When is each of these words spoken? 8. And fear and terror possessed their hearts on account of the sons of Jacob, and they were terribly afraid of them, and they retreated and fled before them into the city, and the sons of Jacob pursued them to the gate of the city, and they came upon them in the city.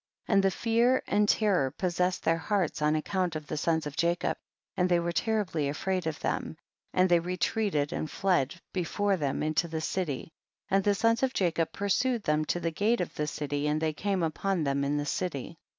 8. 0.27 0.33
And 0.33 0.51
fear 0.53 1.03
and 1.05 1.29
terror 1.29 1.69
possessed 1.69 2.23
their 2.23 2.39
hearts 2.39 2.81
on 2.81 2.95
account 2.95 3.35
of 3.35 3.45
the 3.45 3.55
sons 3.55 3.85
of 3.85 3.95
Jacob, 3.95 4.35
and 4.75 4.89
they 4.89 4.99
were 4.99 5.11
terribly 5.11 5.69
afraid 5.69 6.07
of 6.07 6.19
them, 6.21 6.57
and 6.91 7.07
they 7.07 7.19
retreated 7.19 7.93
and 7.93 8.09
fled 8.09 8.55
before 8.73 9.15
them 9.15 9.43
into 9.43 9.67
the 9.67 9.79
city, 9.79 10.31
and 10.69 10.83
the 10.83 10.95
sons 10.95 11.21
of 11.21 11.35
Jacob 11.35 11.71
pursued 11.71 12.23
them 12.23 12.45
to 12.45 12.59
the 12.59 12.71
gate 12.71 12.99
of 12.99 13.13
the 13.13 13.27
city, 13.27 13.67
and 13.67 13.79
they 13.79 13.93
came 13.93 14.23
upon 14.23 14.63
them 14.63 14.83
in 14.83 14.97
the 14.97 15.05
city. 15.05 15.59